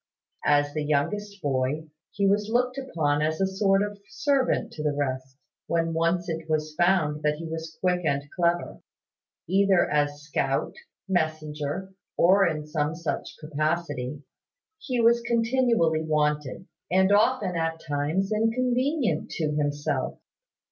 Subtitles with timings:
[0.47, 4.95] As the youngest boy, he was looked upon as a sort of servant to the
[4.97, 8.81] rest, when once it was found that he was quick and clever.
[9.47, 10.73] Either as scout,
[11.07, 14.23] messenger, or in some such capacity,
[14.79, 20.17] he was continually wanted; and often at times inconvenient to himself.